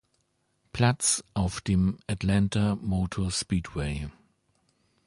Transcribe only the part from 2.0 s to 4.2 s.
Atlanta Motor Speedway.